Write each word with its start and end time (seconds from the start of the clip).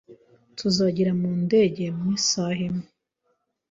Tuzagera 0.57 1.11
mu 1.21 1.29
ndege 1.43 1.83
mu 1.97 2.05
isaha 2.17 2.61
imwe. 2.69 2.87